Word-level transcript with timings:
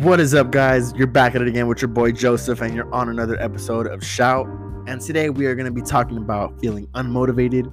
What 0.00 0.18
is 0.18 0.32
up, 0.32 0.50
guys? 0.50 0.94
You're 0.94 1.06
back 1.06 1.34
at 1.34 1.42
it 1.42 1.48
again 1.48 1.66
with 1.66 1.82
your 1.82 1.90
boy 1.90 2.12
Joseph, 2.12 2.62
and 2.62 2.74
you're 2.74 2.90
on 2.90 3.10
another 3.10 3.38
episode 3.38 3.86
of 3.86 4.02
Shout. 4.02 4.46
And 4.86 4.98
today 4.98 5.28
we 5.28 5.44
are 5.44 5.54
going 5.54 5.66
to 5.66 5.70
be 5.70 5.82
talking 5.82 6.16
about 6.16 6.58
feeling 6.58 6.86
unmotivated, 6.94 7.70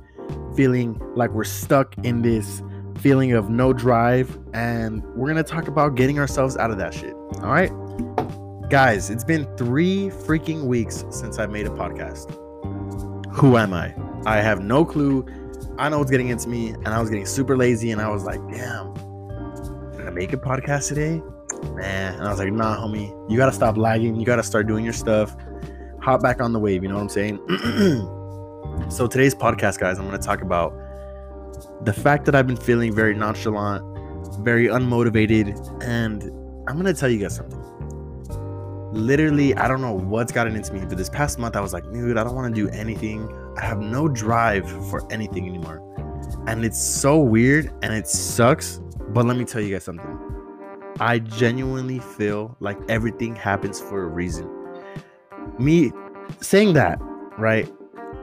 feeling 0.54 1.02
like 1.16 1.32
we're 1.32 1.45
stuck 1.45 1.98
in 2.00 2.21
this 2.21 2.61
feeling 2.98 3.32
of 3.32 3.50
no 3.50 3.71
drive, 3.71 4.38
and 4.54 5.05
we're 5.16 5.32
going 5.32 5.41
to 5.41 5.50
talk 5.50 5.70
about 5.70 5.95
getting 5.95 6.20
ourselves 6.20 6.57
out 6.57 6.70
of 6.70 6.77
that 6.79 6.93
shit. 6.93 7.13
All 7.13 7.54
right? 7.54 7.71
Guys, 8.70 9.09
it's 9.09 9.23
been 9.23 9.48
three 9.55 10.09
freaking 10.09 10.66
weeks 10.66 11.05
since 11.09 11.39
I 11.39 11.46
made 11.46 11.66
a 11.66 11.70
podcast. 11.70 12.30
Who 13.36 13.55
am 13.55 13.73
I? 13.73 13.96
I 14.25 14.41
have 14.41 14.59
no 14.59 14.84
clue. 14.84 15.25
I 15.78 15.88
know 15.88 16.00
what's 16.00 16.12
getting 16.12 16.28
into 16.28 16.50
me, 16.50 16.71
and 16.71 16.89
I 16.89 17.00
was 17.00 17.09
getting 17.09 17.25
super 17.25 17.55
lazy, 17.55 17.91
and 17.91 18.01
I 18.01 18.09
was 18.09 18.25
like, 18.25 18.41
damn, 18.51 18.93
did 19.93 20.05
I 20.05 20.09
make 20.09 20.33
a 20.33 20.37
podcast 20.37 20.89
today? 20.89 21.21
Man. 21.75 22.16
And 22.16 22.24
I 22.24 22.29
was 22.29 22.39
like, 22.39 22.52
nah, 22.52 22.78
homie, 22.78 23.10
you 23.29 23.38
gotta 23.38 23.52
stop 23.52 23.78
lagging. 23.78 24.15
You 24.15 24.25
gotta 24.25 24.43
start 24.43 24.68
doing 24.68 24.84
your 24.84 24.93
stuff. 24.93 25.36
Hop 26.02 26.21
back 26.21 26.42
on 26.42 26.54
the 26.54 26.60
wave. 26.60 26.84
You 26.84 26.89
know 26.89 26.96
what 26.96 27.02
I'm 27.02 27.10
saying? 27.10 27.38
so 28.89 29.07
today's 29.07 29.36
podcast, 29.36 29.79
guys, 29.79 30.00
I'm 30.00 30.06
gonna 30.06 30.18
talk 30.18 30.42
about 30.42 30.74
the 31.84 31.93
fact 31.93 32.25
that 32.25 32.36
I've 32.36 32.48
been 32.48 32.58
feeling 32.58 32.94
very 32.94 33.14
nonchalant, 33.14 33.84
very 34.39 34.67
unmotivated, 34.67 35.84
and 35.84 36.23
I'm 36.67 36.78
gonna 36.78 36.94
tell 36.94 37.09
you 37.09 37.20
guys 37.20 37.36
something. 37.36 37.64
Literally, 38.94 39.53
I 39.56 39.67
don't 39.67 39.81
know 39.81 39.94
what's 39.94 40.31
gotten 40.31 40.56
into 40.56 40.73
me, 40.73 40.86
but 40.86 40.98
this 40.98 41.09
past 41.09 41.38
month 41.38 41.56
I 41.56 41.62
was 41.62 41.73
like, 41.73 41.84
dude, 41.92 42.17
I 42.17 42.23
don't 42.23 42.36
want 42.36 42.56
to 42.56 42.62
do 42.62 42.70
anything. 42.70 43.30
I 43.58 43.66
have 43.66 43.80
no 43.80 44.08
drive 44.08 44.67
for 44.89 45.12
anything 45.12 45.48
anymore. 45.48 45.84
And 46.48 46.64
it's 46.64 46.81
so 46.81 47.20
weird 47.20 47.72
and 47.81 47.94
it 47.94 48.08
sucks. 48.08 48.80
But 49.09 49.26
let 49.26 49.38
me 49.38 49.46
tell 49.46 49.62
you 49.62 49.74
guys 49.74 49.84
something 49.84 50.37
I 51.00 51.20
genuinely 51.20 52.00
feel 52.00 52.56
like 52.59 52.78
everything 52.90 53.36
happens 53.36 53.80
for 53.80 54.03
a 54.03 54.08
reason. 54.08 54.50
Me 55.59 55.92
saying 56.42 56.73
that, 56.73 57.00
right? 57.38 57.72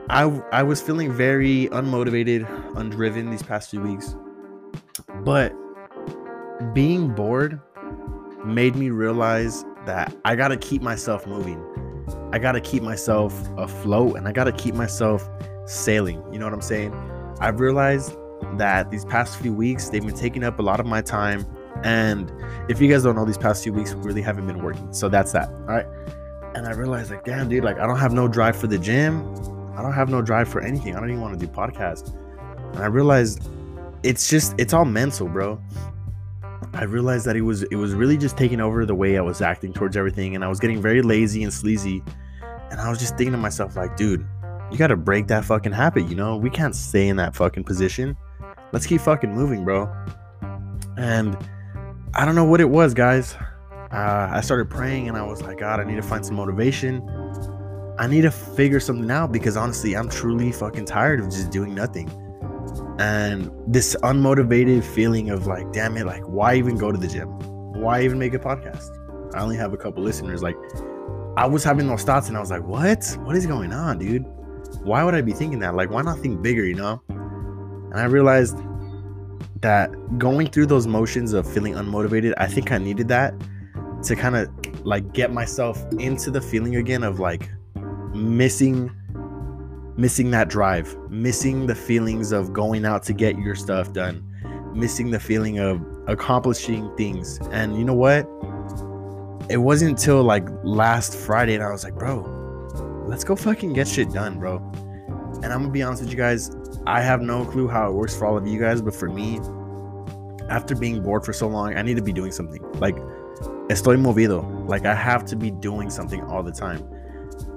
I 0.09 0.23
I 0.51 0.63
was 0.63 0.81
feeling 0.81 1.11
very 1.11 1.67
unmotivated, 1.67 2.45
undriven 2.75 3.31
these 3.31 3.43
past 3.43 3.69
few 3.69 3.81
weeks. 3.81 4.15
But 5.23 5.53
being 6.73 7.13
bored 7.13 7.59
made 8.45 8.75
me 8.75 8.89
realize 8.89 9.65
that 9.85 10.15
I 10.25 10.35
got 10.35 10.49
to 10.49 10.57
keep 10.57 10.81
myself 10.81 11.25
moving. 11.25 11.61
I 12.31 12.39
got 12.39 12.53
to 12.53 12.61
keep 12.61 12.83
myself 12.83 13.33
afloat 13.57 14.17
and 14.17 14.27
I 14.27 14.31
got 14.31 14.43
to 14.45 14.51
keep 14.51 14.75
myself 14.75 15.27
sailing. 15.65 16.21
You 16.31 16.39
know 16.39 16.45
what 16.45 16.53
I'm 16.53 16.61
saying? 16.61 16.93
I've 17.39 17.59
realized 17.59 18.15
that 18.57 18.91
these 18.91 19.05
past 19.05 19.39
few 19.39 19.53
weeks 19.53 19.89
they've 19.89 20.05
been 20.05 20.15
taking 20.15 20.43
up 20.43 20.59
a 20.59 20.61
lot 20.61 20.79
of 20.79 20.85
my 20.85 21.01
time 21.01 21.45
and 21.83 22.31
if 22.69 22.81
you 22.81 22.89
guys 22.89 23.03
don't 23.03 23.15
know, 23.15 23.25
these 23.25 23.37
past 23.37 23.63
few 23.63 23.73
weeks 23.73 23.93
really 23.93 24.21
haven't 24.21 24.47
been 24.47 24.63
working. 24.63 24.91
So 24.93 25.09
that's 25.09 25.31
that. 25.33 25.49
All 25.49 25.65
right. 25.65 25.85
And 26.55 26.65
I 26.65 26.71
realized, 26.71 27.11
like, 27.11 27.25
damn, 27.25 27.49
dude, 27.49 27.63
like, 27.63 27.77
I 27.79 27.85
don't 27.85 27.99
have 27.99 28.13
no 28.13 28.27
drive 28.27 28.55
for 28.55 28.67
the 28.67 28.77
gym. 28.77 29.27
I 29.75 29.81
don't 29.81 29.93
have 29.93 30.09
no 30.09 30.21
drive 30.21 30.47
for 30.47 30.61
anything. 30.61 30.95
I 30.95 30.99
don't 31.01 31.09
even 31.09 31.21
want 31.21 31.37
to 31.37 31.45
do 31.45 31.51
podcasts. 31.51 32.15
And 32.73 32.83
I 32.83 32.87
realized 32.87 33.49
it's 34.03 34.29
just, 34.29 34.55
it's 34.57 34.73
all 34.73 34.85
mental, 34.85 35.27
bro. 35.27 35.61
I 36.73 36.83
realized 36.83 37.25
that 37.25 37.35
it 37.35 37.41
was, 37.41 37.63
it 37.63 37.75
was 37.75 37.93
really 37.93 38.17
just 38.17 38.37
taking 38.37 38.61
over 38.61 38.85
the 38.85 38.95
way 38.95 39.17
I 39.17 39.21
was 39.21 39.41
acting 39.41 39.73
towards 39.73 39.97
everything. 39.97 40.33
And 40.33 40.45
I 40.45 40.47
was 40.47 40.59
getting 40.59 40.81
very 40.81 41.01
lazy 41.01 41.43
and 41.43 41.53
sleazy. 41.53 42.01
And 42.71 42.79
I 42.79 42.89
was 42.89 42.99
just 42.99 43.17
thinking 43.17 43.33
to 43.33 43.37
myself, 43.37 43.75
like, 43.75 43.97
dude, 43.97 44.25
you 44.71 44.77
got 44.77 44.87
to 44.87 44.97
break 44.97 45.27
that 45.27 45.43
fucking 45.43 45.73
habit. 45.73 46.07
You 46.07 46.15
know, 46.15 46.37
we 46.37 46.49
can't 46.49 46.73
stay 46.73 47.09
in 47.09 47.17
that 47.17 47.35
fucking 47.35 47.65
position. 47.65 48.15
Let's 48.71 48.85
keep 48.85 49.01
fucking 49.01 49.33
moving, 49.33 49.65
bro. 49.65 49.93
And, 50.97 51.37
I 52.17 52.23
don't 52.23 52.35
know 52.35 52.45
what 52.45 52.61
it 52.61 52.69
was, 52.69 52.93
guys. 52.93 53.35
Uh, 53.91 54.29
I 54.31 54.39
started 54.39 54.69
praying 54.69 55.09
and 55.09 55.17
I 55.17 55.23
was 55.23 55.41
like, 55.41 55.57
God, 55.57 55.81
I 55.81 55.83
need 55.83 55.97
to 55.97 56.01
find 56.01 56.25
some 56.25 56.37
motivation. 56.37 57.03
I 57.99 58.07
need 58.07 58.21
to 58.21 58.31
figure 58.31 58.79
something 58.79 59.11
out 59.11 59.33
because 59.33 59.57
honestly, 59.57 59.97
I'm 59.97 60.07
truly 60.07 60.53
fucking 60.53 60.85
tired 60.85 61.19
of 61.19 61.25
just 61.25 61.49
doing 61.49 61.75
nothing. 61.75 62.09
And 62.99 63.51
this 63.67 63.97
unmotivated 64.01 64.85
feeling 64.85 65.29
of 65.29 65.45
like, 65.45 65.73
damn 65.73 65.97
it, 65.97 66.05
like, 66.05 66.23
why 66.23 66.55
even 66.55 66.77
go 66.77 66.89
to 66.89 66.97
the 66.97 67.07
gym? 67.07 67.27
Why 67.81 68.03
even 68.03 68.17
make 68.17 68.33
a 68.33 68.39
podcast? 68.39 68.87
I 69.35 69.41
only 69.41 69.57
have 69.57 69.73
a 69.73 69.77
couple 69.77 70.01
listeners. 70.01 70.41
Like, 70.41 70.55
I 71.35 71.45
was 71.45 71.65
having 71.65 71.87
those 71.87 72.03
thoughts 72.03 72.29
and 72.29 72.37
I 72.37 72.39
was 72.39 72.49
like, 72.49 72.63
what? 72.63 73.05
What 73.23 73.35
is 73.35 73.45
going 73.45 73.73
on, 73.73 73.99
dude? 73.99 74.23
Why 74.83 75.03
would 75.03 75.15
I 75.15 75.21
be 75.21 75.33
thinking 75.33 75.59
that? 75.59 75.75
Like, 75.75 75.89
why 75.89 76.01
not 76.01 76.19
think 76.19 76.41
bigger, 76.41 76.63
you 76.63 76.75
know? 76.75 77.01
And 77.09 77.99
I 77.99 78.05
realized 78.05 78.57
that 79.65 79.89
going 80.19 80.45
through 80.45 80.67
those 80.67 80.85
motions 80.85 81.33
of 81.33 81.51
feeling 81.51 81.73
unmotivated, 81.73 82.35
I 82.37 82.45
think 82.45 82.71
I 82.71 82.77
needed 82.77 83.07
that 83.07 83.33
to 84.03 84.15
kind 84.15 84.35
of 84.35 84.47
like 84.85 85.11
get 85.11 85.33
myself 85.33 85.83
into 85.97 86.29
the 86.29 86.39
feeling 86.39 86.75
again 86.75 87.01
of 87.01 87.19
like 87.19 87.49
missing 88.13 88.91
missing 89.97 90.29
that 90.29 90.49
drive, 90.49 90.95
missing 91.09 91.65
the 91.65 91.73
feelings 91.73 92.31
of 92.31 92.53
going 92.53 92.85
out 92.85 93.01
to 93.03 93.13
get 93.13 93.39
your 93.39 93.55
stuff 93.55 93.91
done, 93.91 94.23
missing 94.75 95.09
the 95.09 95.19
feeling 95.19 95.57
of 95.57 95.81
accomplishing 96.05 96.95
things. 96.95 97.39
And 97.51 97.75
you 97.75 97.85
know 97.85 97.95
what? 97.95 98.27
It 99.49 99.57
wasn't 99.57 99.97
until 99.97 100.21
like 100.21 100.47
last 100.63 101.17
Friday 101.17 101.55
and 101.55 101.63
I 101.63 101.71
was 101.71 101.83
like, 101.83 101.95
bro, 101.95 102.21
let's 103.07 103.23
go 103.23 103.35
fucking 103.35 103.73
get 103.73 103.87
shit 103.87 104.11
done, 104.11 104.37
bro. 104.37 104.57
And 105.41 105.45
I'm 105.45 105.61
gonna 105.61 105.71
be 105.71 105.81
honest 105.81 106.03
with 106.03 106.11
you 106.11 106.17
guys, 106.17 106.51
I 106.85 107.01
have 107.01 107.21
no 107.21 107.45
clue 107.45 107.67
how 107.67 107.89
it 107.89 107.93
works 107.93 108.15
for 108.15 108.25
all 108.25 108.37
of 108.37 108.45
you 108.45 108.59
guys, 108.59 108.79
but 108.79 108.93
for 108.93 109.09
me, 109.09 109.39
after 110.49 110.75
being 110.75 111.01
bored 111.01 111.25
for 111.25 111.33
so 111.33 111.47
long, 111.47 111.75
I 111.75 111.81
need 111.81 111.95
to 111.97 112.03
be 112.03 112.13
doing 112.13 112.31
something. 112.31 112.61
Like, 112.79 112.95
estoy 113.67 113.99
movido. 113.99 114.67
Like, 114.67 114.85
I 114.85 114.95
have 114.95 115.25
to 115.25 115.35
be 115.35 115.51
doing 115.51 115.89
something 115.89 116.21
all 116.23 116.43
the 116.43 116.51
time. 116.51 116.87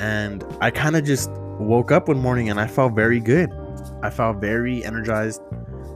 And 0.00 0.44
I 0.60 0.71
kind 0.71 0.97
of 0.97 1.04
just 1.04 1.31
woke 1.59 1.93
up 1.93 2.09
one 2.09 2.19
morning 2.19 2.50
and 2.50 2.60
I 2.60 2.66
felt 2.66 2.94
very 2.94 3.21
good. 3.21 3.50
I 4.03 4.10
felt 4.10 4.38
very 4.38 4.84
energized. 4.84 5.43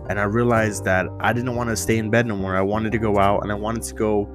And 0.09 0.19
I 0.19 0.25
realized 0.25 0.85
that 0.85 1.07
I 1.21 1.33
didn't 1.33 1.55
want 1.55 1.71
to 1.71 1.77
stay 1.77 1.97
in 1.97 2.11
bed 2.11 2.27
no 2.27 2.37
more. 2.37 2.57
I 2.57 2.61
wanted 2.61 2.93
to 2.93 2.99
go 2.99 3.19
out 3.19 3.43
and 3.43 3.53
I 3.53 3.55
wanted 3.55 3.83
to 3.85 3.95
go 3.95 4.29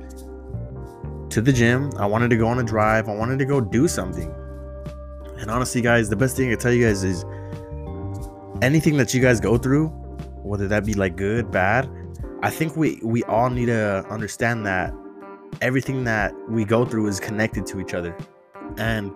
to 1.29 1.41
the 1.41 1.51
gym. 1.51 1.91
I 1.97 2.05
wanted 2.05 2.29
to 2.29 2.37
go 2.37 2.47
on 2.47 2.59
a 2.59 2.63
drive. 2.63 3.09
I 3.09 3.15
wanted 3.15 3.37
to 3.39 3.45
go 3.45 3.59
do 3.59 3.87
something. 3.87 4.33
And 5.39 5.51
honestly, 5.51 5.81
guys, 5.81 6.09
the 6.09 6.15
best 6.15 6.35
thing 6.35 6.47
I 6.47 6.51
can 6.51 6.59
tell 6.59 6.71
you 6.71 6.85
guys 6.85 7.03
is 7.03 7.25
anything 8.61 8.97
that 8.97 9.13
you 9.13 9.21
guys 9.21 9.39
go 9.39 9.57
through, 9.57 9.89
whether 10.41 10.67
that 10.69 10.85
be 10.85 10.93
like 10.93 11.15
good, 11.15 11.51
bad, 11.51 11.89
I 12.43 12.49
think 12.51 12.75
we 12.75 12.99
we 13.01 13.23
all 13.23 13.49
need 13.49 13.65
to 13.65 14.05
understand 14.09 14.65
that 14.67 14.93
everything 15.61 16.03
that 16.03 16.33
we 16.49 16.65
go 16.65 16.85
through 16.85 17.07
is 17.07 17.19
connected 17.19 17.65
to 17.67 17.79
each 17.79 17.93
other. 17.93 18.15
And 18.77 19.11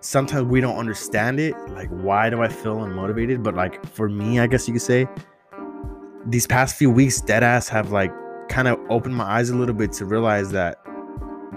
sometimes 0.00 0.46
we 0.48 0.60
don't 0.60 0.76
understand 0.76 1.40
it. 1.40 1.54
Like, 1.70 1.88
why 1.88 2.28
do 2.28 2.42
I 2.42 2.48
feel 2.48 2.76
unmotivated? 2.76 3.42
But 3.42 3.54
like 3.54 3.84
for 3.86 4.08
me, 4.08 4.38
I 4.40 4.46
guess 4.46 4.68
you 4.68 4.74
could 4.74 4.82
say, 4.82 5.08
these 6.26 6.46
past 6.46 6.76
few 6.76 6.90
weeks, 6.90 7.22
deadass 7.22 7.68
have 7.70 7.90
like 7.90 8.12
kind 8.48 8.68
of 8.68 8.78
opened 8.90 9.14
my 9.14 9.24
eyes 9.24 9.50
a 9.50 9.56
little 9.56 9.74
bit 9.74 9.92
to 9.92 10.04
realize 10.04 10.50
that 10.52 10.78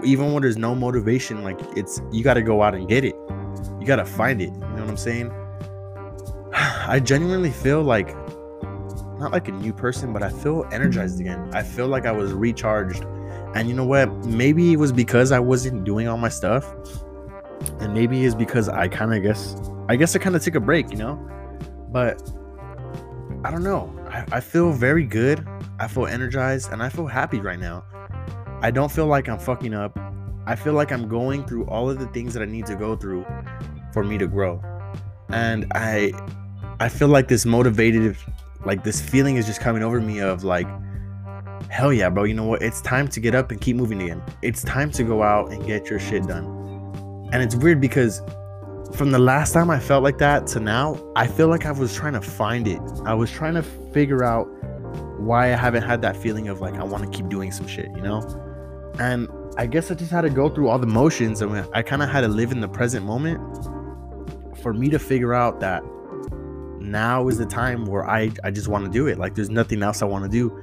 even 0.02 0.32
when 0.32 0.42
there's 0.42 0.56
no 0.56 0.74
motivation, 0.74 1.42
like 1.42 1.60
it's 1.76 2.00
you 2.10 2.24
got 2.24 2.34
to 2.34 2.42
go 2.42 2.62
out 2.62 2.74
and 2.74 2.88
get 2.88 3.04
it. 3.04 3.14
You 3.78 3.86
got 3.86 3.96
to 3.96 4.06
find 4.06 4.40
it. 4.40 4.50
You 4.52 4.60
know 4.60 4.80
what 4.80 4.88
I'm 4.88 4.96
saying? 4.96 5.30
I 6.54 7.00
genuinely 7.00 7.50
feel 7.50 7.82
like 7.82 8.16
not 9.22 9.32
like 9.32 9.48
a 9.48 9.52
new 9.52 9.72
person, 9.72 10.12
but 10.12 10.22
I 10.22 10.30
feel 10.30 10.66
energized 10.72 11.20
again. 11.20 11.48
I 11.54 11.62
feel 11.62 11.86
like 11.86 12.04
I 12.06 12.12
was 12.12 12.32
recharged. 12.32 13.04
And 13.54 13.68
you 13.68 13.74
know 13.74 13.84
what? 13.84 14.12
Maybe 14.26 14.72
it 14.72 14.76
was 14.76 14.92
because 14.92 15.32
I 15.32 15.38
wasn't 15.38 15.84
doing 15.84 16.08
all 16.08 16.18
my 16.18 16.28
stuff. 16.28 16.74
And 17.78 17.94
maybe 17.94 18.24
it's 18.24 18.34
because 18.34 18.68
I 18.68 18.88
kind 18.88 19.14
of 19.14 19.22
guess 19.22 19.56
I 19.88 19.96
guess 19.96 20.16
I 20.16 20.18
kind 20.18 20.34
of 20.34 20.42
took 20.42 20.56
a 20.56 20.60
break, 20.60 20.90
you 20.90 20.96
know? 20.96 21.16
But 21.90 22.30
I 23.44 23.50
don't 23.50 23.62
know. 23.62 23.92
I, 24.08 24.24
I 24.32 24.40
feel 24.40 24.72
very 24.72 25.04
good. 25.04 25.46
I 25.78 25.86
feel 25.88 26.06
energized 26.06 26.72
and 26.72 26.82
I 26.82 26.88
feel 26.88 27.06
happy 27.06 27.40
right 27.40 27.58
now. 27.58 27.84
I 28.60 28.70
don't 28.70 28.90
feel 28.90 29.06
like 29.06 29.28
I'm 29.28 29.38
fucking 29.38 29.74
up. 29.74 29.98
I 30.46 30.56
feel 30.56 30.72
like 30.72 30.90
I'm 30.90 31.08
going 31.08 31.44
through 31.44 31.66
all 31.66 31.88
of 31.88 31.98
the 31.98 32.06
things 32.08 32.34
that 32.34 32.42
I 32.42 32.46
need 32.46 32.66
to 32.66 32.74
go 32.74 32.96
through 32.96 33.24
for 33.92 34.02
me 34.02 34.18
to 34.18 34.26
grow. 34.26 34.60
And 35.28 35.66
I 35.74 36.12
I 36.80 36.88
feel 36.88 37.08
like 37.08 37.28
this 37.28 37.44
motivated 37.44 38.16
like 38.64 38.84
this 38.84 39.00
feeling 39.00 39.36
is 39.36 39.46
just 39.46 39.60
coming 39.60 39.82
over 39.82 40.00
me 40.00 40.20
of 40.20 40.44
like 40.44 40.66
hell 41.70 41.92
yeah 41.92 42.08
bro 42.08 42.24
you 42.24 42.34
know 42.34 42.44
what? 42.44 42.62
It's 42.62 42.80
time 42.80 43.08
to 43.08 43.20
get 43.20 43.34
up 43.34 43.50
and 43.50 43.60
keep 43.60 43.76
moving 43.76 44.02
again. 44.02 44.22
It's 44.42 44.62
time 44.62 44.90
to 44.92 45.02
go 45.02 45.22
out 45.22 45.52
and 45.52 45.64
get 45.66 45.88
your 45.88 45.98
shit 45.98 46.26
done. 46.26 46.44
And 47.32 47.42
it's 47.42 47.54
weird 47.54 47.80
because 47.80 48.20
from 48.94 49.10
the 49.10 49.18
last 49.18 49.52
time 49.52 49.70
i 49.70 49.78
felt 49.78 50.02
like 50.02 50.18
that 50.18 50.46
to 50.46 50.60
now 50.60 51.00
i 51.16 51.26
feel 51.26 51.48
like 51.48 51.64
i 51.64 51.72
was 51.72 51.94
trying 51.94 52.12
to 52.12 52.20
find 52.20 52.68
it. 52.68 52.80
I 53.04 53.14
was 53.14 53.30
trying 53.30 53.54
to 53.54 53.62
figure 53.62 54.22
out 54.22 54.44
why 55.18 55.52
i 55.52 55.56
haven't 55.56 55.82
had 55.82 56.02
that 56.02 56.16
feeling 56.16 56.48
of 56.48 56.60
like 56.60 56.74
i 56.74 56.82
want 56.82 57.04
to 57.04 57.10
keep 57.16 57.28
doing 57.28 57.52
some 57.52 57.66
shit 57.66 57.86
you 57.96 58.02
know? 58.02 58.20
And 58.98 59.28
i 59.56 59.66
guess 59.66 59.90
i 59.90 59.94
just 59.94 60.10
had 60.10 60.22
to 60.22 60.30
go 60.30 60.48
through 60.48 60.68
all 60.68 60.78
the 60.78 60.86
motions 60.86 61.40
and 61.40 61.66
i 61.72 61.82
kind 61.82 62.02
of 62.02 62.10
had 62.10 62.20
to 62.22 62.28
live 62.28 62.52
in 62.52 62.60
the 62.60 62.68
present 62.68 63.06
moment 63.06 63.40
for 64.62 64.74
me 64.74 64.88
to 64.90 64.98
figure 64.98 65.32
out 65.32 65.60
that 65.60 65.82
now 66.82 67.28
is 67.28 67.38
the 67.38 67.46
time 67.46 67.84
where 67.84 68.08
I, 68.08 68.30
I 68.44 68.50
just 68.50 68.68
want 68.68 68.84
to 68.84 68.90
do 68.90 69.06
it. 69.06 69.18
Like 69.18 69.34
there's 69.34 69.50
nothing 69.50 69.82
else 69.82 70.02
I 70.02 70.06
want 70.06 70.24
to 70.24 70.30
do. 70.30 70.62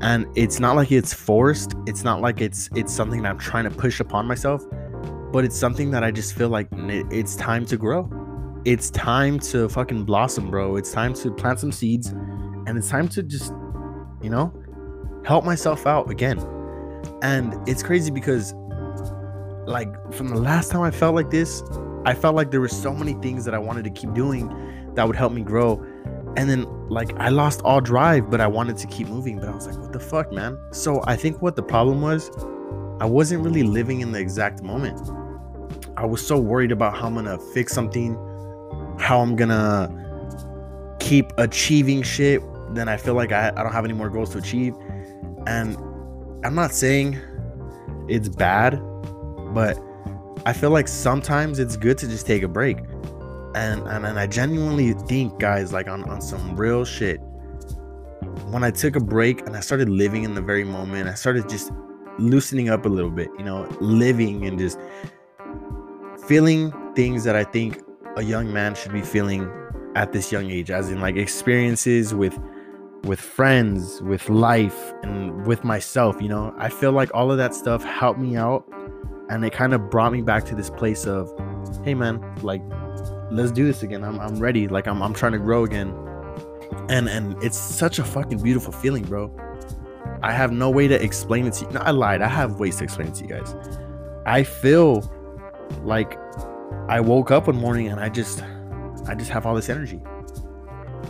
And 0.00 0.26
it's 0.36 0.60
not 0.60 0.76
like 0.76 0.92
it's 0.92 1.12
forced. 1.12 1.74
It's 1.86 2.04
not 2.04 2.20
like 2.20 2.40
it's 2.40 2.70
it's 2.74 2.92
something 2.92 3.22
that 3.22 3.30
I'm 3.30 3.38
trying 3.38 3.64
to 3.64 3.70
push 3.70 4.00
upon 4.00 4.26
myself, 4.26 4.64
but 5.32 5.44
it's 5.44 5.56
something 5.56 5.90
that 5.90 6.04
I 6.04 6.10
just 6.10 6.34
feel 6.34 6.48
like 6.48 6.68
it's 6.72 7.36
time 7.36 7.66
to 7.66 7.76
grow. 7.76 8.10
It's 8.64 8.90
time 8.90 9.38
to 9.40 9.68
fucking 9.68 10.04
blossom, 10.04 10.50
bro. 10.50 10.76
It's 10.76 10.92
time 10.92 11.14
to 11.14 11.32
plant 11.32 11.60
some 11.60 11.72
seeds 11.72 12.08
and 12.08 12.76
it's 12.76 12.88
time 12.88 13.08
to 13.08 13.22
just, 13.22 13.52
you 14.22 14.30
know, 14.30 14.52
help 15.24 15.44
myself 15.44 15.86
out 15.86 16.10
again. 16.10 16.38
And 17.22 17.56
it's 17.68 17.82
crazy 17.82 18.10
because 18.10 18.54
like 19.66 19.90
from 20.12 20.28
the 20.28 20.40
last 20.40 20.70
time 20.70 20.82
I 20.82 20.90
felt 20.90 21.14
like 21.14 21.30
this, 21.30 21.62
I 22.04 22.14
felt 22.14 22.34
like 22.34 22.50
there 22.50 22.60
were 22.60 22.68
so 22.68 22.92
many 22.94 23.14
things 23.14 23.44
that 23.44 23.54
I 23.54 23.58
wanted 23.58 23.84
to 23.84 23.90
keep 23.90 24.14
doing 24.14 24.48
that 24.94 25.06
would 25.06 25.16
help 25.16 25.32
me 25.32 25.42
grow. 25.42 25.84
And 26.36 26.48
then 26.48 26.66
like 26.88 27.14
I 27.18 27.28
lost 27.28 27.62
all 27.62 27.80
drive, 27.80 28.30
but 28.30 28.40
I 28.40 28.46
wanted 28.46 28.76
to 28.78 28.86
keep 28.86 29.08
moving. 29.08 29.38
But 29.38 29.48
I 29.48 29.54
was 29.54 29.66
like, 29.66 29.78
what 29.78 29.92
the 29.92 30.00
fuck, 30.00 30.32
man? 30.32 30.58
So 30.72 31.02
I 31.06 31.16
think 31.16 31.42
what 31.42 31.56
the 31.56 31.62
problem 31.62 32.00
was, 32.00 32.30
I 33.00 33.06
wasn't 33.06 33.44
really 33.44 33.62
living 33.62 34.00
in 34.00 34.12
the 34.12 34.18
exact 34.18 34.62
moment. 34.62 35.10
I 35.96 36.04
was 36.04 36.24
so 36.24 36.38
worried 36.38 36.72
about 36.72 36.96
how 36.96 37.06
I'm 37.06 37.14
gonna 37.14 37.38
fix 37.52 37.72
something, 37.72 38.14
how 38.98 39.20
I'm 39.20 39.36
gonna 39.36 40.96
keep 41.00 41.32
achieving 41.38 42.02
shit. 42.02 42.42
Then 42.70 42.88
I 42.88 42.96
feel 42.96 43.14
like 43.14 43.32
I, 43.32 43.48
I 43.56 43.62
don't 43.62 43.72
have 43.72 43.84
any 43.84 43.94
more 43.94 44.10
goals 44.10 44.30
to 44.30 44.38
achieve. 44.38 44.74
And 45.46 45.76
I'm 46.44 46.54
not 46.54 46.72
saying 46.72 47.18
it's 48.08 48.28
bad, 48.28 48.80
but 49.54 49.78
I 50.46 50.52
feel 50.52 50.70
like 50.70 50.88
sometimes 50.88 51.58
it's 51.58 51.76
good 51.76 51.98
to 51.98 52.08
just 52.08 52.26
take 52.26 52.42
a 52.42 52.48
break. 52.48 52.78
And, 53.58 53.88
and 53.88 54.06
and 54.06 54.20
I 54.20 54.26
genuinely 54.28 54.92
think, 54.92 55.40
guys, 55.40 55.72
like 55.72 55.88
on, 55.88 56.04
on 56.04 56.20
some 56.20 56.54
real 56.56 56.84
shit, 56.84 57.18
when 58.50 58.62
I 58.62 58.70
took 58.70 58.94
a 58.94 59.00
break 59.00 59.40
and 59.46 59.56
I 59.56 59.60
started 59.60 59.88
living 59.88 60.22
in 60.22 60.34
the 60.34 60.40
very 60.40 60.62
moment, 60.62 61.08
I 61.08 61.14
started 61.14 61.48
just 61.48 61.72
loosening 62.18 62.68
up 62.68 62.86
a 62.86 62.88
little 62.88 63.10
bit, 63.10 63.28
you 63.36 63.44
know, 63.44 63.68
living 63.80 64.46
and 64.46 64.60
just 64.60 64.78
feeling 66.28 66.72
things 66.94 67.24
that 67.24 67.34
I 67.34 67.42
think 67.42 67.82
a 68.16 68.22
young 68.22 68.52
man 68.52 68.76
should 68.76 68.92
be 68.92 69.02
feeling 69.02 69.50
at 69.96 70.12
this 70.12 70.30
young 70.30 70.50
age, 70.50 70.70
as 70.70 70.90
in 70.92 71.00
like 71.00 71.16
experiences 71.16 72.14
with 72.14 72.38
with 73.04 73.20
friends, 73.20 74.00
with 74.02 74.28
life, 74.28 74.92
and 75.02 75.46
with 75.46 75.64
myself, 75.64 76.22
you 76.22 76.28
know. 76.28 76.54
I 76.58 76.68
feel 76.68 76.92
like 76.92 77.10
all 77.12 77.32
of 77.32 77.38
that 77.38 77.56
stuff 77.56 77.82
helped 77.82 78.20
me 78.20 78.36
out 78.36 78.64
and 79.30 79.44
it 79.44 79.52
kind 79.52 79.74
of 79.74 79.90
brought 79.90 80.12
me 80.12 80.22
back 80.22 80.44
to 80.44 80.54
this 80.54 80.70
place 80.70 81.06
of 81.06 81.30
hey 81.84 81.94
man 81.94 82.18
like 82.42 82.62
let's 83.30 83.50
do 83.50 83.66
this 83.66 83.82
again. 83.82 84.04
I'm, 84.04 84.18
I'm 84.20 84.38
ready. 84.38 84.68
Like 84.68 84.86
I'm, 84.86 85.02
I'm 85.02 85.14
trying 85.14 85.32
to 85.32 85.38
grow 85.38 85.64
again. 85.64 85.94
And 86.88 87.08
and 87.08 87.42
it's 87.42 87.58
such 87.58 87.98
a 87.98 88.04
fucking 88.04 88.42
beautiful 88.42 88.72
feeling 88.72 89.04
bro. 89.04 89.34
I 90.22 90.32
have 90.32 90.52
no 90.52 90.70
way 90.70 90.88
to 90.88 91.02
explain 91.02 91.46
it 91.46 91.54
to 91.54 91.66
you. 91.66 91.70
No, 91.72 91.80
i 91.80 91.90
lied. 91.90 92.22
I 92.22 92.28
have 92.28 92.58
ways 92.58 92.76
to 92.76 92.84
explain 92.84 93.08
it 93.08 93.14
to 93.16 93.24
you 93.24 93.28
guys. 93.28 93.54
I 94.26 94.42
feel 94.42 95.12
like 95.82 96.18
i 96.88 96.98
woke 96.98 97.30
up 97.30 97.46
one 97.46 97.56
morning 97.56 97.88
and 97.88 98.00
i 98.00 98.08
just 98.08 98.42
i 99.06 99.14
just 99.14 99.30
have 99.30 99.46
all 99.46 99.54
this 99.54 99.68
energy. 99.68 100.00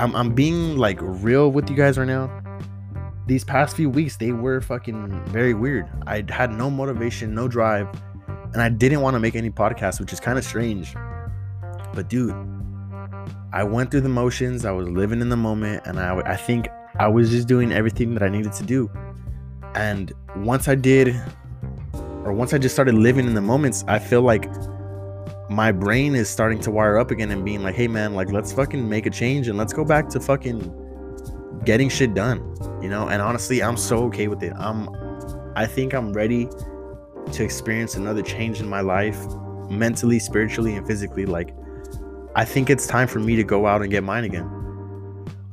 I'm, 0.01 0.15
I'm 0.15 0.35
being 0.35 0.77
like 0.77 0.99
real 1.01 1.51
with 1.51 1.71
you 1.71 1.77
guys 1.77 1.99
right 1.99 2.07
now. 2.07 2.43
These 3.27 3.45
past 3.45 3.77
few 3.77 3.91
weeks 3.91 4.17
they 4.17 4.33
were 4.33 4.61
fucking 4.61 5.25
very 5.27 5.55
weird. 5.55 5.89
I 6.07 6.25
had 6.29 6.53
no 6.53 6.71
motivation 6.71 7.35
no 7.35 7.49
drive 7.49 7.89
and 8.53 8.63
I 8.63 8.69
didn't 8.69 9.01
want 9.01 9.15
to 9.15 9.21
make 9.21 9.37
any 9.37 9.51
podcasts, 9.51 10.01
which 10.01 10.13
is 10.13 10.21
kind 10.21 10.39
of 10.39 10.45
strange. 10.45 10.95
But 11.95 12.09
dude, 12.09 12.35
I 13.53 13.65
went 13.65 13.91
through 13.91 14.03
the 14.03 14.09
motions. 14.09 14.65
I 14.65 14.73
was 14.73 14.89
living 14.89 15.21
in 15.21 15.29
the 15.29 15.37
moment, 15.37 15.83
and 15.87 15.99
I 15.99 16.19
I 16.21 16.37
think 16.37 16.69
I 16.99 17.09
was 17.09 17.31
just 17.31 17.49
doing 17.49 17.73
everything 17.73 18.15
that 18.15 18.23
I 18.23 18.29
needed 18.29 18.53
to 18.55 18.65
do. 18.65 18.91
And 19.75 20.13
once 20.37 20.69
I 20.69 20.75
did, 20.75 21.15
or 22.25 22.33
once 22.33 22.53
I 22.53 22.59
just 22.59 22.75
started 22.75 22.95
living 22.95 23.27
in 23.27 23.35
the 23.35 23.41
moments, 23.41 23.85
I 23.89 23.99
feel 23.99 24.23
like 24.23 24.51
my 25.51 25.73
brain 25.73 26.15
is 26.15 26.29
starting 26.29 26.61
to 26.61 26.71
wire 26.71 26.99
up 26.99 27.11
again 27.11 27.31
and 27.31 27.45
being 27.45 27.63
like, 27.63 27.75
hey 27.75 27.89
man, 27.89 28.15
like 28.15 28.31
let's 28.31 28.53
fucking 28.53 28.89
make 28.89 29.07
a 29.07 29.11
change 29.11 29.49
and 29.49 29.57
let's 29.57 29.73
go 29.73 29.85
back 29.85 30.09
to 30.11 30.21
fucking 30.21 30.61
getting 31.65 31.89
shit 31.89 32.15
done. 32.15 32.39
You 32.83 32.89
know, 32.89 33.09
and 33.09 33.23
honestly, 33.23 33.63
I'm 33.63 33.77
so 33.77 34.05
okay 34.05 34.29
with 34.29 34.43
it. 34.43 34.53
I'm 34.57 34.89
I 35.57 35.67
think 35.67 35.95
I'm 35.95 36.13
ready 36.13 36.49
to 37.33 37.45
experience 37.45 37.97
another 37.97 38.23
change 38.23 38.61
in 38.61 38.69
my 38.69 38.81
life, 38.81 39.19
mentally, 39.71 40.19
spiritually, 40.19 40.77
and 40.77 40.87
physically. 40.87 41.27
Like, 41.27 41.55
I 42.35 42.45
think 42.45 42.71
it's 42.71 42.87
time 42.87 43.09
for 43.09 43.19
me 43.19 43.37
to 43.37 43.45
go 43.45 43.67
out 43.67 43.83
and 43.83 43.91
get 43.91 44.05
mine 44.05 44.25
again. 44.25 44.49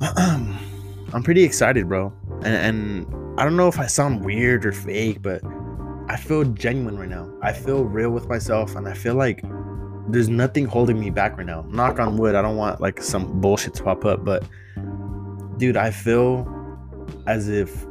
I'm 0.00 1.22
pretty 1.22 1.42
excited, 1.42 1.88
bro. 1.88 2.12
And, 2.42 2.46
and 3.06 3.40
I 3.40 3.44
don't 3.44 3.56
know 3.56 3.68
if 3.68 3.78
I 3.78 3.86
sound 3.86 4.24
weird 4.24 4.64
or 4.66 4.72
fake, 4.72 5.22
but 5.22 5.42
I 6.08 6.16
feel 6.16 6.44
genuine 6.44 6.98
right 6.98 7.08
now. 7.08 7.32
I 7.42 7.52
feel 7.52 7.84
real 7.84 8.10
with 8.10 8.28
myself, 8.28 8.76
and 8.76 8.88
I 8.88 8.94
feel 8.94 9.14
like 9.14 9.42
there's 10.08 10.28
nothing 10.28 10.66
holding 10.66 11.00
me 11.00 11.10
back 11.10 11.36
right 11.36 11.46
now. 11.46 11.64
Knock 11.68 11.98
on 11.98 12.16
wood. 12.16 12.34
I 12.34 12.42
don't 12.42 12.56
want 12.56 12.80
like 12.80 13.02
some 13.02 13.40
bullshit 13.40 13.74
to 13.74 13.82
pop 13.82 14.04
up, 14.04 14.24
but 14.24 14.44
dude, 15.58 15.76
I 15.76 15.90
feel 15.90 16.46
as 17.26 17.48
if 17.48 17.84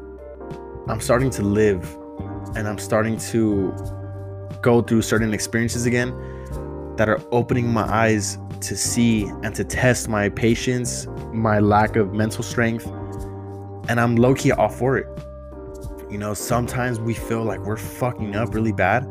I'm 0.88 1.02
starting 1.02 1.30
to 1.32 1.42
live 1.42 1.84
and 2.56 2.68
I'm 2.68 2.78
starting 2.78 3.18
to 3.18 3.74
go 4.62 4.82
through 4.82 5.02
certain 5.02 5.34
experiences 5.34 5.86
again 5.86 6.14
that 6.98 7.10
are 7.10 7.22
opening 7.32 7.72
my 7.72 7.84
eyes 7.84 8.38
to 8.62 8.76
see 8.76 9.26
and 9.44 9.54
to 9.56 9.64
test 9.64 10.08
my 10.08 10.30
patience, 10.30 11.08
my 11.34 11.60
lack 11.60 11.96
of 11.96 12.14
mental 12.14 12.44
strength, 12.44 12.86
and 13.88 14.00
I'm 14.00 14.16
low 14.16 14.34
key 14.34 14.52
all 14.52 14.70
for 14.70 14.98
it. 14.98 15.08
You 16.10 16.18
know, 16.18 16.34
sometimes 16.34 17.00
we 17.00 17.14
feel 17.14 17.44
like 17.44 17.60
we're 17.60 17.78
fucking 17.78 18.36
up 18.36 18.54
really 18.54 18.72
bad, 18.72 19.06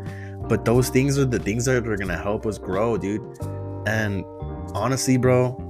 but 0.48 0.64
those 0.64 0.88
things 0.88 1.18
are 1.18 1.24
the 1.24 1.38
things 1.38 1.66
that 1.66 1.86
are 1.86 1.96
gonna 1.96 2.16
help 2.16 2.46
us 2.46 2.58
grow, 2.58 2.96
dude. 2.96 3.22
And 3.86 4.24
honestly, 4.74 5.16
bro, 5.16 5.60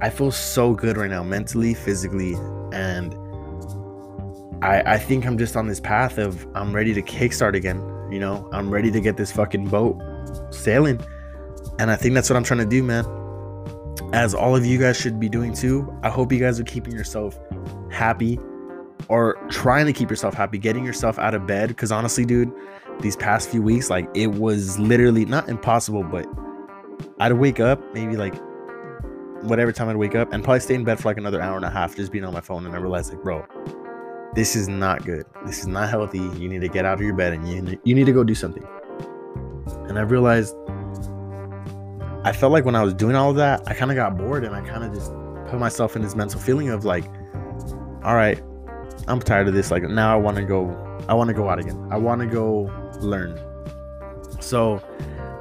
I 0.00 0.10
feel 0.10 0.30
so 0.30 0.74
good 0.74 0.96
right 0.96 1.10
now, 1.10 1.22
mentally, 1.22 1.74
physically, 1.74 2.34
and 2.72 3.14
I, 4.62 4.94
I 4.94 4.98
think 4.98 5.26
I'm 5.26 5.36
just 5.36 5.56
on 5.56 5.66
this 5.66 5.80
path 5.80 6.18
of 6.18 6.46
I'm 6.54 6.74
ready 6.74 6.94
to 6.94 7.02
kickstart 7.02 7.54
again. 7.54 7.78
You 8.10 8.18
know, 8.18 8.48
I'm 8.52 8.70
ready 8.70 8.90
to 8.90 9.00
get 9.00 9.16
this 9.16 9.30
fucking 9.30 9.68
boat 9.68 10.00
sailing. 10.50 11.00
And 11.78 11.90
I 11.90 11.96
think 11.96 12.14
that's 12.14 12.30
what 12.30 12.36
I'm 12.36 12.44
trying 12.44 12.60
to 12.60 12.66
do, 12.66 12.82
man. 12.82 13.04
As 14.12 14.34
all 14.34 14.54
of 14.54 14.64
you 14.64 14.78
guys 14.78 14.96
should 14.96 15.18
be 15.18 15.28
doing 15.28 15.54
too. 15.54 15.92
I 16.02 16.08
hope 16.08 16.32
you 16.32 16.38
guys 16.38 16.60
are 16.60 16.64
keeping 16.64 16.92
yourself 16.92 17.38
happy 17.90 18.38
or 19.08 19.34
trying 19.50 19.86
to 19.86 19.92
keep 19.92 20.08
yourself 20.10 20.34
happy, 20.34 20.58
getting 20.58 20.84
yourself 20.84 21.18
out 21.18 21.34
of 21.34 21.46
bed. 21.46 21.76
Cause 21.76 21.90
honestly, 21.90 22.24
dude, 22.24 22.52
these 23.00 23.16
past 23.16 23.48
few 23.48 23.62
weeks, 23.62 23.90
like 23.90 24.08
it 24.14 24.28
was 24.28 24.78
literally 24.78 25.24
not 25.24 25.48
impossible, 25.48 26.04
but 26.04 26.26
I'd 27.18 27.32
wake 27.32 27.60
up 27.60 27.80
maybe 27.92 28.16
like 28.16 28.34
whatever 29.42 29.72
time 29.72 29.88
I'd 29.88 29.96
wake 29.96 30.14
up 30.14 30.32
and 30.32 30.42
probably 30.42 30.60
stay 30.60 30.74
in 30.74 30.84
bed 30.84 30.98
for 31.00 31.08
like 31.08 31.18
another 31.18 31.40
hour 31.40 31.56
and 31.56 31.64
a 31.64 31.70
half 31.70 31.96
just 31.96 32.10
being 32.10 32.24
on 32.24 32.32
my 32.32 32.40
phone. 32.40 32.66
And 32.66 32.74
I 32.74 32.78
realized, 32.78 33.12
like, 33.12 33.22
bro, 33.22 33.44
this 34.34 34.56
is 34.56 34.68
not 34.68 35.04
good. 35.04 35.24
This 35.44 35.60
is 35.60 35.66
not 35.66 35.90
healthy. 35.90 36.18
You 36.18 36.48
need 36.48 36.60
to 36.60 36.68
get 36.68 36.84
out 36.84 36.94
of 36.94 37.02
your 37.02 37.14
bed 37.14 37.34
and 37.34 37.48
you, 37.48 37.78
you 37.84 37.94
need 37.94 38.06
to 38.06 38.12
go 38.12 38.24
do 38.24 38.34
something. 38.34 38.66
And 39.88 39.98
I 39.98 40.02
realized 40.02 40.56
I 42.24 42.32
felt 42.32 42.52
like 42.52 42.64
when 42.64 42.74
I 42.74 42.82
was 42.82 42.94
doing 42.94 43.14
all 43.14 43.30
of 43.30 43.36
that, 43.36 43.62
I 43.66 43.74
kind 43.74 43.90
of 43.90 43.96
got 43.96 44.16
bored 44.16 44.44
and 44.44 44.54
I 44.54 44.60
kind 44.62 44.82
of 44.82 44.92
just 44.92 45.12
put 45.48 45.58
myself 45.58 45.94
in 45.94 46.02
this 46.02 46.14
mental 46.16 46.40
feeling 46.40 46.70
of 46.70 46.84
like, 46.84 47.04
all 48.02 48.14
right, 48.14 48.42
I'm 49.06 49.20
tired 49.20 49.46
of 49.46 49.54
this. 49.54 49.70
Like 49.70 49.82
now 49.84 50.12
I 50.12 50.16
want 50.16 50.36
to 50.36 50.44
go, 50.44 50.70
I 51.08 51.14
want 51.14 51.28
to 51.28 51.34
go 51.34 51.48
out 51.48 51.58
again. 51.58 51.88
I 51.90 51.96
want 51.96 52.20
to 52.22 52.26
go 52.26 52.70
learn. 53.00 53.38
So 54.40 54.82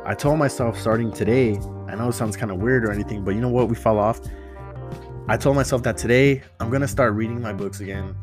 I 0.05 0.13
told 0.13 0.39
myself 0.39 0.79
starting 0.79 1.11
today, 1.11 1.57
I 1.87 1.95
know 1.95 2.09
it 2.09 2.13
sounds 2.13 2.35
kind 2.35 2.51
of 2.51 2.57
weird 2.57 2.85
or 2.85 2.91
anything, 2.91 3.23
but 3.23 3.33
you 3.35 3.41
know 3.41 3.49
what? 3.49 3.69
We 3.69 3.75
fall 3.75 3.97
off. 3.97 4.19
I 5.27 5.37
told 5.37 5.55
myself 5.55 5.83
that 5.83 5.95
today 5.97 6.41
I'm 6.59 6.69
going 6.69 6.81
to 6.81 6.87
start 6.87 7.13
reading 7.13 7.41
my 7.41 7.53
books 7.53 7.79
again 7.79 8.15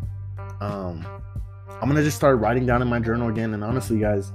um 0.60 1.06
i'm 1.80 1.88
gonna 1.88 2.02
just 2.02 2.16
start 2.16 2.38
writing 2.38 2.66
down 2.66 2.82
in 2.82 2.88
my 2.88 3.00
journal 3.00 3.28
again 3.28 3.54
and 3.54 3.64
honestly 3.64 3.98
guys 3.98 4.32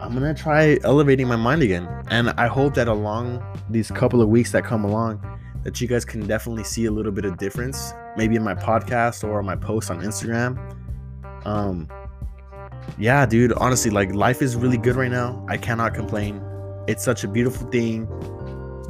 i'm 0.00 0.12
gonna 0.12 0.34
try 0.34 0.78
elevating 0.84 1.26
my 1.26 1.36
mind 1.36 1.62
again. 1.62 1.88
And 2.08 2.30
i 2.30 2.46
hope 2.46 2.74
that 2.74 2.88
along 2.88 3.42
these 3.70 3.90
couple 3.90 4.20
of 4.22 4.28
weeks 4.28 4.52
that 4.52 4.64
come 4.64 4.84
along 4.84 5.20
that 5.64 5.80
you 5.80 5.88
guys 5.88 6.04
can 6.04 6.26
definitely 6.26 6.64
see 6.64 6.84
a 6.84 6.90
little 6.90 7.12
bit 7.12 7.24
of 7.24 7.38
difference 7.38 7.92
maybe 8.16 8.36
in 8.36 8.42
my 8.42 8.54
podcast 8.54 9.24
or 9.24 9.42
my 9.42 9.56
post 9.56 9.90
on 9.90 10.00
instagram. 10.00 10.56
Um 11.44 11.88
yeah 12.98 13.26
dude 13.26 13.52
honestly 13.54 13.90
like 13.90 14.14
life 14.14 14.42
is 14.42 14.56
really 14.56 14.78
good 14.78 14.96
right 14.96 15.10
now. 15.10 15.44
I 15.48 15.56
cannot 15.56 15.94
complain. 15.94 16.42
It's 16.86 17.02
such 17.04 17.24
a 17.24 17.28
beautiful 17.28 17.68
thing. 17.68 18.08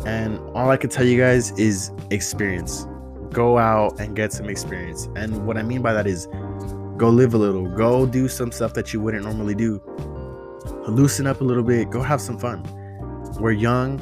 And 0.06 0.38
all 0.54 0.70
i 0.70 0.76
can 0.76 0.90
tell 0.90 1.04
you 1.04 1.18
guys 1.18 1.52
is 1.52 1.90
experience. 2.10 2.86
Go 3.30 3.58
out 3.58 3.98
and 3.98 4.14
get 4.14 4.32
some 4.32 4.48
experience. 4.48 5.08
And 5.16 5.46
what 5.46 5.56
I 5.56 5.62
mean 5.62 5.82
by 5.82 5.92
that 5.92 6.06
is 6.06 6.28
go 6.96 7.10
live 7.10 7.34
a 7.34 7.38
little, 7.38 7.66
go 7.76 8.06
do 8.06 8.28
some 8.28 8.50
stuff 8.50 8.74
that 8.74 8.92
you 8.92 9.00
wouldn't 9.00 9.24
normally 9.24 9.54
do. 9.54 9.80
Loosen 10.86 11.26
up 11.26 11.40
a 11.40 11.44
little 11.44 11.64
bit, 11.64 11.90
go 11.90 12.00
have 12.00 12.20
some 12.20 12.38
fun. 12.38 12.62
We're 13.40 13.52
young. 13.52 14.00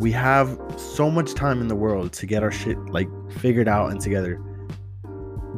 We 0.00 0.10
have 0.12 0.58
so 0.76 1.10
much 1.10 1.34
time 1.34 1.60
in 1.60 1.68
the 1.68 1.76
world 1.76 2.12
to 2.14 2.26
get 2.26 2.42
our 2.42 2.50
shit 2.50 2.78
like 2.86 3.08
figured 3.38 3.68
out 3.68 3.90
and 3.90 4.00
together. 4.00 4.40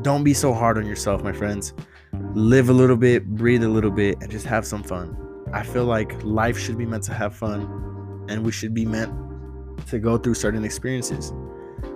Don't 0.02 0.24
be 0.24 0.34
so 0.34 0.52
hard 0.52 0.76
on 0.76 0.84
yourself, 0.86 1.22
my 1.22 1.32
friends. 1.32 1.72
live 2.34 2.68
a 2.68 2.72
little 2.72 2.96
bit, 2.96 3.26
breathe 3.26 3.62
a 3.62 3.68
little 3.68 3.90
bit, 3.90 4.18
and 4.20 4.30
just 4.30 4.46
have 4.46 4.66
some 4.66 4.82
fun. 4.82 5.16
I 5.52 5.62
feel 5.62 5.84
like 5.84 6.12
life 6.24 6.58
should 6.58 6.76
be 6.76 6.84
meant 6.84 7.04
to 7.04 7.14
have 7.14 7.34
fun, 7.34 8.26
and 8.28 8.44
we 8.44 8.52
should 8.52 8.74
be 8.74 8.84
meant 8.84 9.12
to 9.86 9.98
go 9.98 10.18
through 10.18 10.34
certain 10.34 10.64
experiences. 10.64 11.32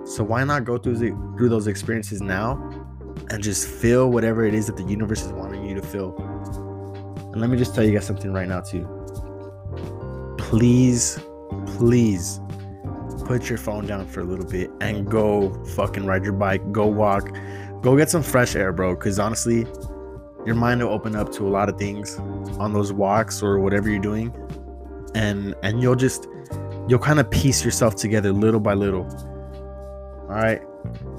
So 0.05 0.23
why 0.23 0.43
not 0.43 0.63
go 0.63 0.77
through 0.77 0.97
the, 0.97 1.09
through 1.37 1.49
those 1.49 1.67
experiences 1.67 2.21
now 2.21 2.53
and 3.29 3.43
just 3.43 3.67
feel 3.67 4.09
whatever 4.09 4.45
it 4.45 4.53
is 4.53 4.67
that 4.67 4.77
the 4.77 4.83
universe 4.83 5.23
is 5.23 5.31
wanting 5.33 5.65
you 5.65 5.75
to 5.75 5.81
feel. 5.81 6.30
And 7.31 7.41
let 7.41 7.49
me 7.49 7.57
just 7.57 7.73
tell 7.73 7.83
you 7.83 7.93
guys 7.93 8.05
something 8.05 8.31
right 8.33 8.47
now 8.47 8.61
too. 8.61 8.87
Please, 10.37 11.19
please 11.65 12.39
put 13.25 13.49
your 13.49 13.57
phone 13.57 13.85
down 13.85 14.07
for 14.07 14.19
a 14.19 14.23
little 14.23 14.45
bit 14.45 14.69
and 14.81 15.09
go 15.09 15.53
fucking 15.75 16.05
ride 16.05 16.23
your 16.23 16.33
bike, 16.33 16.71
go 16.71 16.85
walk, 16.87 17.29
go 17.81 17.95
get 17.95 18.09
some 18.09 18.23
fresh 18.23 18.55
air, 18.55 18.73
bro. 18.73 18.95
Cause 18.95 19.19
honestly, 19.19 19.65
your 20.45 20.55
mind 20.55 20.81
will 20.81 20.89
open 20.89 21.15
up 21.15 21.31
to 21.33 21.47
a 21.47 21.49
lot 21.49 21.69
of 21.69 21.77
things 21.77 22.17
on 22.59 22.73
those 22.73 22.91
walks 22.91 23.41
or 23.41 23.59
whatever 23.59 23.89
you're 23.89 23.99
doing. 23.99 24.33
And 25.15 25.55
and 25.63 25.81
you'll 25.81 25.95
just 25.95 26.27
you'll 26.87 26.99
kind 26.99 27.19
of 27.19 27.29
piece 27.29 27.63
yourself 27.63 27.95
together 27.95 28.31
little 28.31 28.59
by 28.59 28.73
little. 28.73 29.03
All 30.23 30.37
right. 30.37 30.61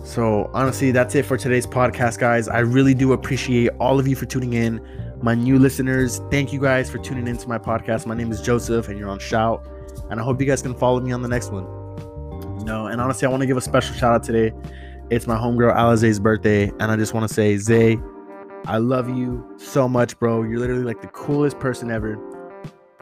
So, 0.04 0.50
honestly, 0.52 0.90
that's 0.90 1.14
it 1.14 1.24
for 1.24 1.36
today's 1.36 1.66
podcast, 1.66 2.18
guys. 2.18 2.48
I 2.48 2.60
really 2.60 2.94
do 2.94 3.12
appreciate 3.12 3.70
all 3.78 4.00
of 4.00 4.08
you 4.08 4.16
for 4.16 4.26
tuning 4.26 4.54
in. 4.54 4.80
My 5.22 5.36
new 5.36 5.56
listeners, 5.56 6.20
thank 6.32 6.52
you 6.52 6.60
guys 6.60 6.90
for 6.90 6.98
tuning 6.98 7.28
into 7.28 7.48
my 7.48 7.56
podcast. 7.56 8.06
My 8.06 8.14
name 8.16 8.32
is 8.32 8.42
Joseph, 8.42 8.88
and 8.88 8.98
you're 8.98 9.08
on 9.08 9.20
Shout. 9.20 9.64
And 10.10 10.18
I 10.18 10.24
hope 10.24 10.40
you 10.40 10.46
guys 10.48 10.62
can 10.62 10.74
follow 10.74 10.98
me 10.98 11.12
on 11.12 11.22
the 11.22 11.28
next 11.28 11.52
one. 11.52 11.62
You 12.58 12.64
know, 12.64 12.88
and 12.88 13.00
honestly, 13.00 13.28
I 13.28 13.30
want 13.30 13.40
to 13.42 13.46
give 13.46 13.56
a 13.56 13.60
special 13.60 13.94
shout 13.94 14.12
out 14.12 14.24
today. 14.24 14.52
It's 15.10 15.28
my 15.28 15.36
homegirl 15.36 15.76
Alize's 15.76 16.18
birthday, 16.18 16.72
and 16.80 16.90
I 16.90 16.96
just 16.96 17.14
want 17.14 17.28
to 17.28 17.32
say, 17.32 17.56
Zay, 17.56 18.00
I 18.66 18.78
love 18.78 19.08
you 19.08 19.48
so 19.58 19.88
much, 19.88 20.18
bro. 20.18 20.42
You're 20.42 20.58
literally 20.58 20.82
like 20.82 21.00
the 21.00 21.08
coolest 21.08 21.60
person 21.60 21.92
ever. 21.92 22.18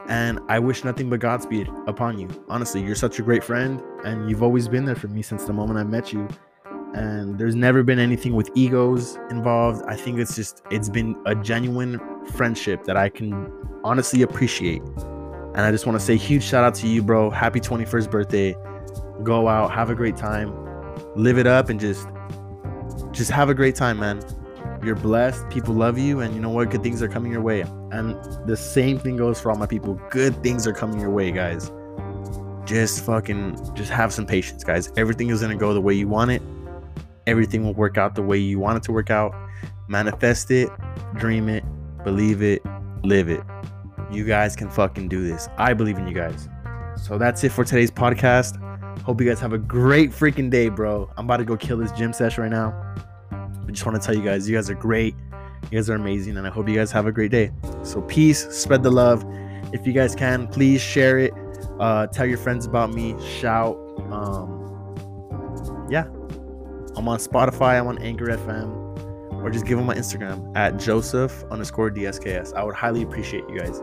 And 0.07 0.39
I 0.47 0.59
wish 0.59 0.83
nothing 0.83 1.09
but 1.09 1.21
Godspeed 1.21 1.69
upon 1.87 2.19
you. 2.19 2.27
Honestly, 2.49 2.83
you're 2.83 2.93
such 2.93 3.17
a 3.17 3.23
great 3.23 3.43
friend, 3.43 3.81
and 4.05 4.29
you've 4.29 4.43
always 4.43 4.67
been 4.67 4.85
there 4.85 4.93
for 4.93 5.07
me 5.07 5.23
since 5.23 5.45
the 5.45 5.53
moment 5.53 5.79
I 5.79 5.83
met 5.85 6.13
you. 6.13 6.27
And 6.93 7.39
there's 7.39 7.55
never 7.55 7.81
been 7.81 7.97
anything 7.97 8.35
with 8.35 8.51
egos 8.53 9.17
involved. 9.31 9.81
I 9.87 9.95
think 9.95 10.19
it's 10.19 10.35
just, 10.35 10.61
it's 10.69 10.89
been 10.89 11.15
a 11.25 11.33
genuine 11.33 11.99
friendship 12.29 12.83
that 12.85 12.97
I 12.97 13.09
can 13.09 13.51
honestly 13.83 14.21
appreciate. 14.21 14.81
And 15.53 15.61
I 15.61 15.71
just 15.71 15.85
want 15.85 15.99
to 15.99 16.05
say 16.05 16.15
huge 16.15 16.43
shout 16.43 16.63
out 16.63 16.75
to 16.75 16.87
you, 16.87 17.03
bro. 17.03 17.29
Happy 17.29 17.59
21st 17.59 18.09
birthday. 18.09 18.55
Go 19.23 19.47
out, 19.47 19.71
have 19.71 19.89
a 19.89 19.95
great 19.95 20.15
time, 20.15 20.53
live 21.15 21.37
it 21.37 21.45
up, 21.45 21.69
and 21.69 21.79
just, 21.79 22.07
just 23.11 23.29
have 23.31 23.49
a 23.49 23.53
great 23.53 23.75
time, 23.75 23.99
man. 23.99 24.23
You're 24.83 24.95
blessed. 24.95 25.47
People 25.49 25.75
love 25.75 25.99
you, 25.99 26.21
and 26.21 26.33
you 26.33 26.41
know 26.41 26.49
what? 26.49 26.71
Good 26.71 26.81
things 26.81 27.03
are 27.03 27.07
coming 27.07 27.31
your 27.31 27.41
way. 27.41 27.61
And 27.91 28.15
the 28.47 28.57
same 28.57 28.97
thing 28.97 29.17
goes 29.17 29.39
for 29.39 29.51
all 29.51 29.57
my 29.57 29.67
people. 29.67 29.99
Good 30.09 30.41
things 30.41 30.65
are 30.65 30.73
coming 30.73 30.99
your 30.99 31.11
way, 31.11 31.31
guys. 31.31 31.71
Just 32.65 33.05
fucking, 33.05 33.75
just 33.75 33.91
have 33.91 34.13
some 34.13 34.25
patience, 34.25 34.63
guys. 34.63 34.91
Everything 34.97 35.29
is 35.29 35.41
gonna 35.41 35.55
go 35.55 35.73
the 35.73 35.81
way 35.81 35.93
you 35.93 36.07
want 36.07 36.31
it. 36.31 36.41
Everything 37.27 37.63
will 37.63 37.73
work 37.73 37.97
out 37.97 38.15
the 38.15 38.23
way 38.23 38.37
you 38.37 38.57
want 38.57 38.77
it 38.77 38.83
to 38.83 38.91
work 38.91 39.11
out. 39.11 39.35
Manifest 39.87 40.49
it, 40.49 40.69
dream 41.15 41.49
it, 41.49 41.63
believe 42.03 42.41
it, 42.41 42.61
live 43.03 43.29
it. 43.29 43.41
You 44.11 44.25
guys 44.25 44.55
can 44.55 44.69
fucking 44.69 45.07
do 45.07 45.25
this. 45.27 45.47
I 45.57 45.73
believe 45.73 45.97
in 45.97 46.07
you 46.07 46.13
guys. 46.13 46.49
So 46.97 47.17
that's 47.17 47.43
it 47.43 47.51
for 47.51 47.63
today's 47.63 47.91
podcast. 47.91 48.57
Hope 49.03 49.19
you 49.21 49.27
guys 49.27 49.39
have 49.39 49.53
a 49.53 49.57
great 49.57 50.11
freaking 50.11 50.49
day, 50.49 50.69
bro. 50.69 51.09
I'm 51.17 51.25
about 51.25 51.37
to 51.37 51.45
go 51.45 51.57
kill 51.57 51.77
this 51.77 51.91
gym 51.93 52.13
session 52.13 52.43
right 52.43 52.51
now. 52.51 52.73
I 53.31 53.71
just 53.71 53.85
want 53.85 53.99
to 53.99 54.05
tell 54.05 54.15
you 54.15 54.23
guys, 54.23 54.49
you 54.49 54.55
guys 54.55 54.69
are 54.69 54.75
great. 54.75 55.15
You 55.71 55.77
guys 55.77 55.89
are 55.89 55.95
amazing, 55.95 56.37
and 56.37 56.45
I 56.45 56.49
hope 56.49 56.67
you 56.67 56.75
guys 56.75 56.91
have 56.91 57.05
a 57.05 57.11
great 57.11 57.31
day. 57.31 57.51
So, 57.83 58.01
peace, 58.01 58.47
spread 58.49 58.83
the 58.83 58.91
love. 58.91 59.23
If 59.73 59.87
you 59.87 59.93
guys 59.93 60.15
can, 60.15 60.47
please 60.47 60.81
share 60.81 61.17
it. 61.17 61.33
Uh, 61.79 62.07
tell 62.07 62.25
your 62.25 62.37
friends 62.37 62.65
about 62.65 62.93
me. 62.93 63.15
Shout. 63.39 63.77
Um, 64.11 65.87
yeah, 65.89 66.03
I'm 66.95 67.07
on 67.07 67.19
Spotify. 67.19 67.79
I'm 67.79 67.87
on 67.87 67.97
Anchor 67.99 68.25
FM, 68.25 68.80
or 69.43 69.49
just 69.49 69.65
give 69.65 69.77
them 69.77 69.87
my 69.87 69.95
Instagram 69.95 70.55
at 70.55 70.77
Joseph 70.77 71.43
underscore 71.51 71.89
DSKS. 71.91 72.53
I 72.53 72.63
would 72.63 72.75
highly 72.75 73.01
appreciate 73.01 73.43
you 73.49 73.59
guys. 73.59 73.81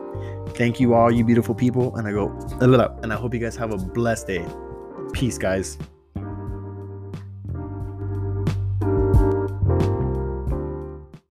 Thank 0.54 0.80
you 0.80 0.94
all, 0.94 1.10
you 1.10 1.24
beautiful 1.24 1.54
people, 1.54 1.96
and 1.96 2.06
I 2.06 2.12
go 2.12 2.28
and 2.60 3.12
I 3.12 3.16
hope 3.16 3.34
you 3.34 3.40
guys 3.40 3.56
have 3.56 3.72
a 3.72 3.76
blessed 3.76 4.26
day. 4.26 4.46
Peace, 5.12 5.38
guys. 5.38 5.78